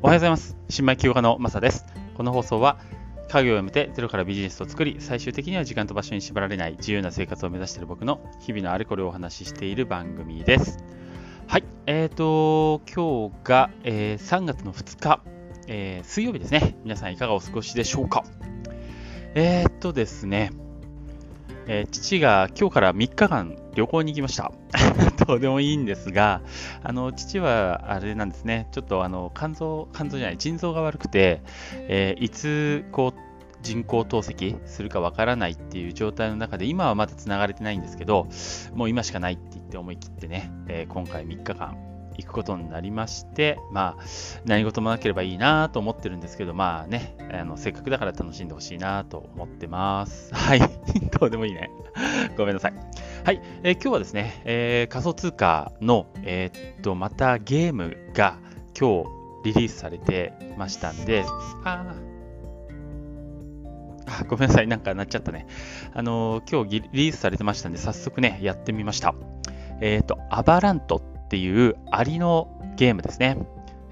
[0.00, 0.56] おはようございます。
[0.68, 1.84] 新米企業家のマサです。
[2.14, 2.78] この放送は、
[3.28, 10.78] 家業を辞めてゼロからビジネスを作り、最終的には時間と場所に縛られない自由な生活を目指している僕の日々のあれこれをお話ししている番組です。
[11.48, 11.64] はい。
[11.86, 15.20] え、ー、と、今日が、えー、3月の2日、
[15.66, 16.76] えー、水曜日ですね。
[16.84, 18.22] 皆さんいかがお過ごしでしょうか
[19.34, 20.52] えっ、とですね、
[21.68, 24.50] えー、父が今日から3日間旅行に行きました。
[25.26, 26.40] どうでもいいんですが、
[26.82, 31.42] あの父はあれなんですね、ちょっとあの肝臓、肝臓じゃない、腎臓が悪くて、
[31.74, 33.20] えー、いつこう
[33.62, 38.28] 人工透析するかわからないっていう状態の中で、今はまだつながれてないんですけど、
[38.74, 41.87] もう今しかないって言って思い切ってね、えー、今回3日間
[42.18, 44.02] 行くことになりまして、まあ、
[44.44, 50.34] 何事もなければいいなと思ってるんですけど、まあね、あのせっかくだから楽しんでほしいなと思ってます。
[50.36, 50.60] はい。
[51.18, 51.70] どうでもいいね。
[52.36, 52.74] ごめんなさい。
[53.24, 53.40] はい。
[53.62, 58.38] えー、今日はですね、えー、仮想通貨の、えー、っと、またゲームが
[58.78, 59.08] 今日
[59.44, 61.24] リリースされてましたんで、
[61.64, 61.94] あ
[64.06, 64.66] あ、ごめんなさい。
[64.66, 65.46] なんかなっちゃったね。
[65.94, 69.14] あのー、今日リリースされてましたんで、早速ね、やってみました。
[69.80, 73.36] えっ、と、アバラントっていうアリのゲームですね。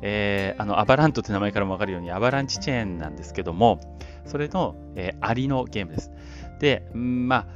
[0.00, 6.10] えー、あのアバラントって名前からもわかるようにアバランチチェーンなんですけども、それの、えー、アリのゲームです。
[6.60, 7.46] で、ま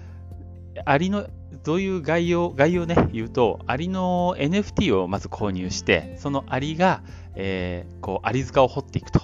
[0.76, 1.26] あ、アリの
[1.64, 7.02] どういう概要、概要ね、言うと、アリの NFT をまず購入して、そのアリが、
[7.34, 9.22] えー、こう、アリ塚を掘っていくと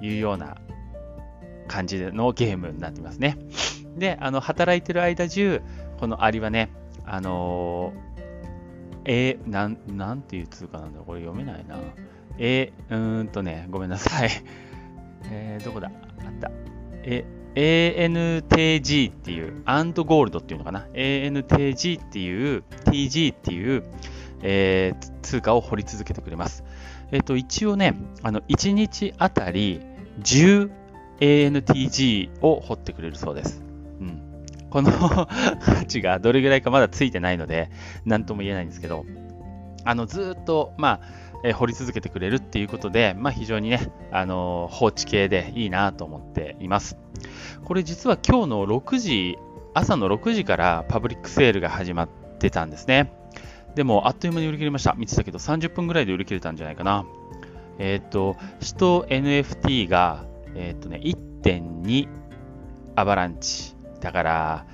[0.00, 0.56] いうような
[1.68, 3.38] 感じのゲームになってますね。
[3.96, 5.62] で、あの、働いてる間中、
[6.00, 6.72] このアリはね、
[7.04, 7.92] あの
[9.04, 11.78] えー、なん、なんていう通貨なんだこれ読めないな。
[12.38, 14.30] えー、うーんとね、ごめんなさい。
[15.30, 15.90] えー、どこだ？
[16.24, 16.50] あった。
[17.04, 20.86] え、ANTG っていう、アンドゴールドっていうのかな。
[20.94, 23.84] ANTG っていう、TG っていう、
[24.42, 26.64] えー、通貨を掘り続けてくれます。
[27.10, 29.80] えっ、ー、と、一応ね、あの、1日あたり
[30.20, 30.70] 10
[31.20, 33.62] ANTG を掘ってくれるそうです。
[34.72, 34.90] この
[35.60, 37.70] 価値がどれぐらいかまだついてないので、
[38.06, 39.04] なんとも言えないんですけど、
[39.84, 46.96] あの、ずっと、まあ、え掘り続けてくれるっていうことで、まあ、非常にね、あの放置系でいいなと思っています。
[47.64, 49.38] これ実は今日の6時、
[49.74, 52.08] 朝の6時からパブリックセールが始まっ
[52.38, 53.12] てたんですね。
[53.74, 54.94] でも、あっという間に売り切れました。
[54.96, 57.04] 見てたけど、30分ぐらいで売り切れたんじゃないかな。
[57.78, 62.08] えっ、ー、と、首都 NFT が、えっ、とね、1.2
[62.94, 64.66] アバランチだから、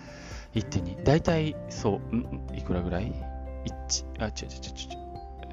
[0.54, 1.04] 1.2。
[1.04, 3.12] 大体、そう、んいくらぐらい
[3.88, 5.08] ?1、あ、違う違う違う違う。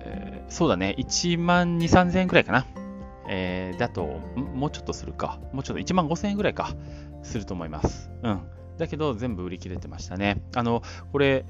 [0.07, 0.95] えー、そうだね。
[0.97, 2.65] 1万2、3000円くらいかな。
[3.27, 4.03] えー、だと、
[4.35, 5.39] もうちょっとするか。
[5.51, 6.69] もうちょっと1万5000円ぐらいか。
[7.23, 8.11] すると思います。
[8.23, 8.41] うん。
[8.77, 10.41] だけど、全部売り切れてましたね。
[10.55, 11.45] あの、これ、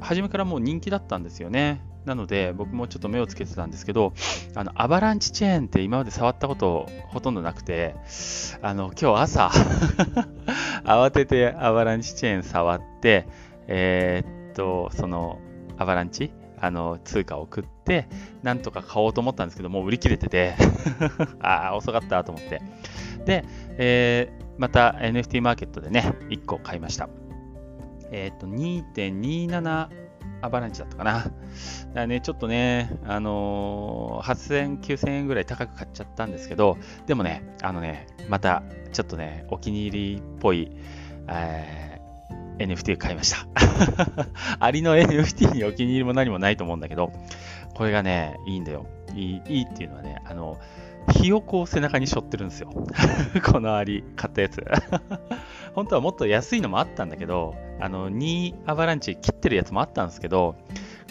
[0.00, 1.82] 初めからもう人気だったんですよね。
[2.06, 4.14] なので、僕もちょっと目をつけてたんですけど、
[4.54, 7.96] あの、アバランチチェーンって今まで触ったことほとんどなくて、
[8.62, 9.50] あの、今日朝
[10.86, 13.26] 慌ててアバランチチェーン触って、
[13.66, 15.40] えー、っと、その、
[15.78, 18.08] アバランチあの、通貨を送って、
[18.42, 20.54] なんとか買おうと思ったんですけど、もう売り切れてて
[21.42, 22.62] ああ、遅かったと思って。
[23.24, 23.44] で、
[23.78, 27.08] えー、また NFT マーケットでね、1個買いました。
[28.12, 30.05] えっ、と、2.27
[30.42, 31.12] アバランチだったかな。
[31.18, 31.30] だか
[31.94, 36.76] らね、ちょっとね、あのー、8000、9000円ぐらい高く買っちゃったんですけど、
[37.06, 40.70] でもね、あのね、また、ちょっとね、お気に入りっぽい、
[41.28, 43.46] えー、NFT 買いました。
[44.60, 47.12] アリの NFT にお気に入りも何もないと思うんだけど、
[47.74, 48.86] これがね、いいんだよ。
[49.14, 50.58] いいいいっていうのはね、あの、
[51.12, 52.70] ひよこを背中に背負ってるんですよ。
[53.44, 54.64] このアリ、買ったやつ。
[55.74, 60.56] 本当はもっと安いのもあったんだけど、あの、2アバランチ切ってるやつもあったんですけど、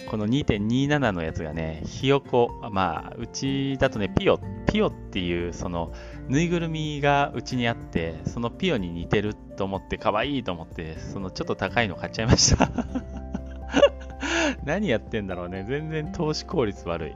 [0.09, 5.91] この2.27のやつがね、ひよこ、まあ、うちだとね、ピオ、ピオっていう、その、
[6.27, 12.69] ぬいぐるみがうちにあって、そのピオに似てると思って、可愛いと思って、そのちょっと高いの買っちゃいました
[14.63, 15.65] 何やってんだろうね。
[15.67, 17.15] 全然投資効率悪い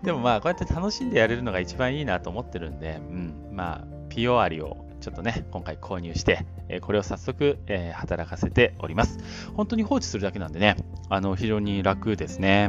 [0.02, 9.18] でもまあ、こうやって楽しんでやれるのが一番いいなと思ってるんで、うん、まあ、ピオアリをちょっとね、今回購入して、えこれを早速、え働かせております。
[9.54, 10.76] 本当に放置するだけなんでね、
[11.08, 12.68] あの非常に楽ですね。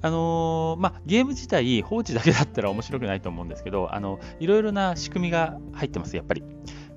[0.00, 6.42] あのー、まあ、ゲーム自体放置だけだったら面白くないと思うんですけど、あのいろいろな仕組みが入ってます、やっぱり。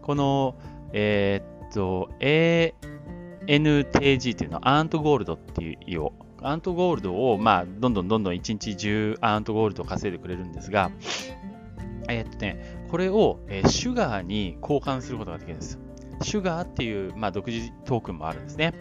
[0.01, 0.55] この、
[0.93, 6.09] えー、っと、ANTG っていうのは、アーントゴールドっていう、
[6.45, 10.91] アントゴールドを、まあ、どんどんどんどん1日10アントゴールドを稼いでくれるんですが、
[12.07, 15.79] え、っとね、これを、えー、シュガーに交換することができるんです。
[16.21, 18.73] シュガーっていう、まあ、独自トークンもあるんですね。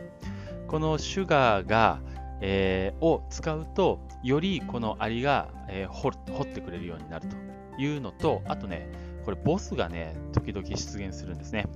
[0.69, 2.01] このシュガーが、
[2.41, 6.11] えー、を使うと、よりこのアリが、えー、掘
[6.43, 7.37] ってくれるようになると
[7.81, 8.91] いうのと、あとね、
[9.25, 11.67] これボスがね、時々出現するんですね。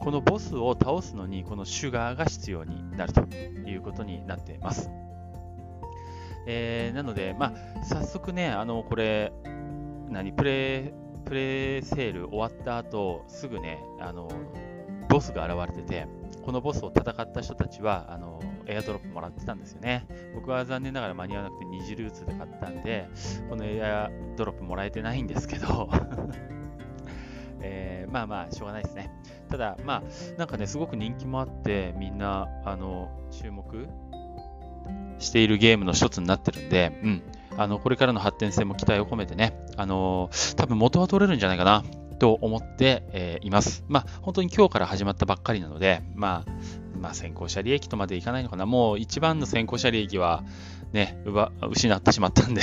[0.00, 4.90] このボスを倒すのに、このシュガーが必要になるということになっています。
[6.46, 9.32] えー、なので、まあ、早速ね、あの、これ、
[10.08, 10.94] 何、プレ、
[11.24, 14.28] プレイセール終わった後、すぐね、あの、
[15.08, 16.06] ボスが現れてて、
[16.44, 20.06] このボスを戦った人たちは、あの、エアドロップもらってたんですよね。
[20.34, 23.08] 僕は残念ながら間に合わなくて二次ルーツで買ったんで、
[23.48, 25.88] このエアドロップもらえてないんですけど
[27.60, 29.10] えー、まあまあ、しょうがないですね。
[29.48, 30.02] ただ、まあ、
[30.38, 33.88] なんかね、すごく人気もあって、みんな、あの、注目
[35.18, 37.22] しているゲームの一つになってるんで、うん。
[37.56, 41.84] あの、これからの発展性も期待を込めてね、あの多分元は取れるんじゃないかな、
[42.18, 43.84] と思って、えー、います。
[43.88, 46.50] まあ、本当に今日から始まったばっかりなので、まあ、
[46.98, 48.66] まあ、先行者利益とまでいかないのかな。
[48.66, 50.42] もう一番の先行者利益は、
[50.92, 52.62] ね、奪失ってしまったんで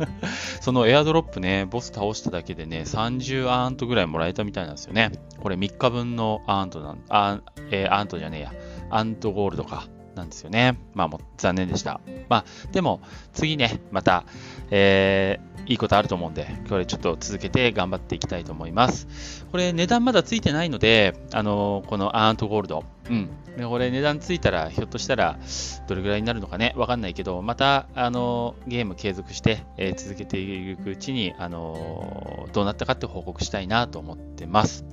[0.62, 5.12] そのエアドロップね、ボス倒しただけでね、30アーントぐらいもらえたみたいなんですよね。
[5.42, 7.40] これ3日分のアーントなん、あ
[7.70, 8.52] えー、アントじゃねえや、
[8.90, 9.84] アントゴールドか。
[10.16, 10.78] なんですよね。
[10.94, 12.00] まあもう残念でした。
[12.28, 13.00] まあでも
[13.32, 14.24] 次ね、また、
[14.70, 19.46] えー、いいことあると思うんで、これちょっと続けて頑張っていきたいと思います。
[19.52, 22.84] これ値段まだついてないので、あのー、このアーントゴールド。
[23.08, 23.30] うん。
[23.68, 25.38] これ値段ついたら、ひょっとしたら
[25.86, 34.84] どれぐらいになるのかね、わかんないけど、また、あのー、ゲーム継続して、え続けていくうちに、あのどうなったかって報告したいなと思ってます。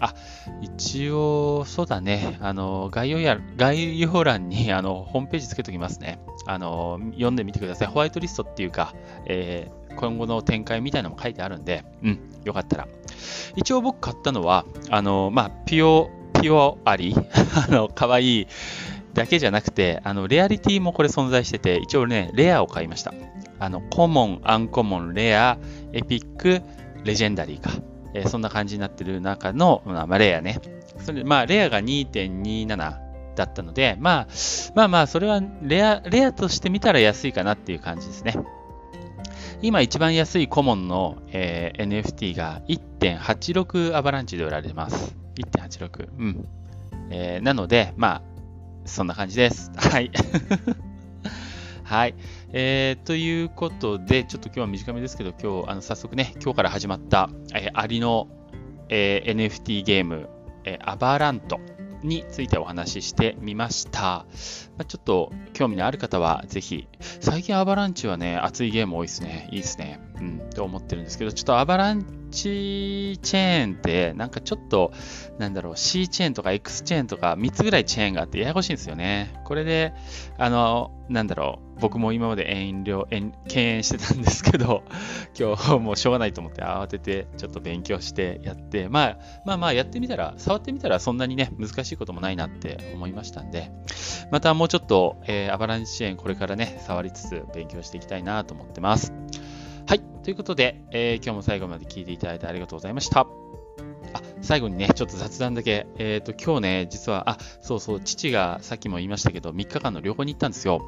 [0.00, 0.14] あ、
[0.60, 2.36] 一応、そうだね。
[2.40, 6.18] あの、概要や、概要欄に、 あの、ホームページつけときますね。
[6.46, 7.88] あの、読んでみてください。
[7.88, 8.94] ホワイトリストっていうか、
[9.26, 12.88] えー、今後の展開みたいなのも書いてあるんで、うん、よかったら。
[13.56, 16.10] 一応僕買ったのは、あの、まあ、ピオ、
[16.40, 17.14] ピオアリ
[17.68, 18.46] あの、かわいい
[19.14, 23.14] だけじゃなくて、あの、レアリティもこれ存在してて、一応ね、レアを買いました。
[23.58, 25.56] あの、コモン、アンコモン、レア、
[25.94, 26.60] エピック、
[27.04, 27.70] レジェンダリーか。
[28.16, 30.58] えー、そんな感じになってる中の、まあ、レアね。
[30.98, 32.76] それまあ、レアが2.27
[33.34, 34.26] だったので、まあ、
[34.74, 38.34] まあまあ、それはレア、レアとして見たら安いかなっていう感じですね。
[39.60, 45.14] 今一番安いコモンの、えー、NFT が1.86アバランチで売られてます。
[45.36, 46.08] 1.86。
[46.18, 46.48] うん。
[47.10, 48.22] えー、なので、まあ、
[48.86, 49.70] そんな感じです。
[49.76, 50.10] はい。
[51.86, 52.16] はい。
[52.52, 58.26] えー、ということで、ちょっと今日は短めですけど、今日、あの早速ね、今日から始まった、えー、アリの、
[58.88, 60.28] えー、NFT ゲーム、
[60.64, 61.60] えー、アバラント
[62.02, 64.00] についてお話ししてみました。
[64.00, 64.26] ま
[64.78, 66.88] あ、ちょっと興味のある方はぜひ、
[67.20, 69.48] 最近アバランチはね、熱いゲーム多いですね。
[69.52, 70.00] いいですね。
[70.20, 74.92] うん、と思ってるんですけど、ちょっとアバランチチェーンって、なんかちょっと、
[75.38, 79.34] なんだろう、C チェーンとか X チェーンとか3つぐらいチェーンがあってややこしいんですよね。
[79.44, 79.92] これで、
[80.38, 84.82] あの、なんだろう、僕も今まで遠慮、遠敬遠してたんですけど、
[85.38, 93.70] 今日もうしょうがないと思って慌ててちょっと勉強してやって、まあまあまあやってみたら、触ってみたらそんなにね、難しいこともないなって思いましたんで、
[94.30, 99.12] またもうちょっと、えー、アバランチチェーンこれからね、触りつつ勉強していきたいなと思ってます。
[99.88, 100.00] はい。
[100.24, 103.20] ということで、えー、今日も最後まで聞いていただいてありがとうございました。
[103.20, 103.26] あ、
[104.42, 105.86] 最後にね、ちょっと雑談だけ。
[105.98, 110.82] えっ、ー、と、今日ね、実は、あ、そうそう、父がさっきも言いましたけど、3日間の旅行に行ったんですよ。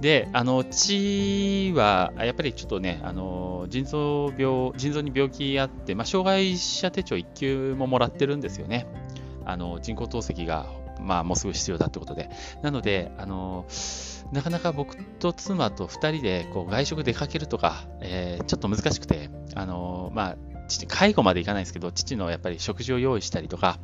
[0.00, 8.86] で、あの、父は、やっぱりちょっとね、あの、腎臓病、腎臓に病気あって、まあ、障害者手帳1級ももらってるんですよね。
[9.44, 10.66] あの、人工透析が、
[11.02, 12.30] まあ、もうすぐ必要だってことで。
[12.62, 13.66] なので、あの、
[14.32, 20.36] なかなか僕と妻と2人でこう外食出かけるとか、えー、ちょっと難しくて、あの、まあ、
[20.68, 23.78] 父、介護までいかないですけど、父のやっぱり食事を用意したりとか、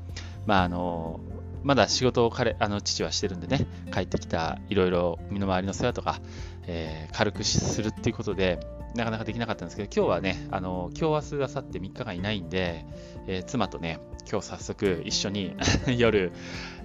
[0.47, 1.21] まあ、あの、
[1.63, 6.21] まだ仕事を彼あの父はしてるんでね、帰ってきたいろいろ身の回りの世話とか、
[6.67, 8.61] えー、軽くするっていうことで、
[8.95, 12.85] なかなかできなかったんですけど、今日はね、あの今日、明日、明後日3日間いないんで、
[13.27, 14.01] えー、妻とね、
[14.31, 15.55] 今日早速一緒に
[15.97, 16.33] 夜、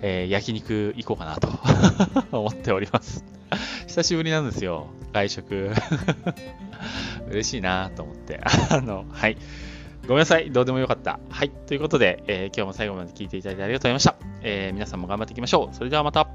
[0.01, 1.49] えー、焼肉行こうかなと
[2.37, 3.25] 思っております
[3.87, 5.71] 久しぶりなんですよ、外食。
[7.29, 8.41] 嬉しいなと思って。
[8.69, 9.37] あの、はい。
[10.07, 10.51] ごめんなさい。
[10.51, 11.19] どうでもよかった。
[11.29, 11.49] はい。
[11.49, 14.15] ということで、えー、今日も最後まで聞いていただいてありがとうございました。
[14.41, 15.75] えー、皆さんも頑張っていきましょう。
[15.75, 16.32] それではまた。